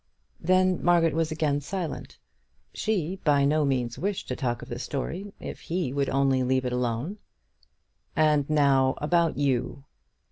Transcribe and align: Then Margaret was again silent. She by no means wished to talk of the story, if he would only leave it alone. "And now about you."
Then 0.39 0.83
Margaret 0.83 1.13
was 1.13 1.31
again 1.31 1.61
silent. 1.61 2.17
She 2.73 3.17
by 3.17 3.45
no 3.45 3.63
means 3.65 3.99
wished 3.99 4.27
to 4.29 4.35
talk 4.35 4.63
of 4.63 4.67
the 4.69 4.79
story, 4.79 5.31
if 5.39 5.59
he 5.59 5.93
would 5.93 6.09
only 6.09 6.41
leave 6.41 6.65
it 6.65 6.73
alone. 6.73 7.19
"And 8.15 8.49
now 8.49 8.95
about 8.97 9.37
you." 9.37 9.83